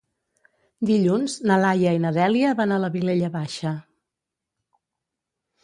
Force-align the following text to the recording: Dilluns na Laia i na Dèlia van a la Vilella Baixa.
Dilluns 0.89 1.35
na 1.51 1.57
Laia 1.65 1.93
i 1.99 1.99
na 2.07 2.13
Dèlia 2.17 2.55
van 2.61 2.75
a 2.75 2.81
la 2.85 2.91
Vilella 2.97 3.31
Baixa. 3.39 3.77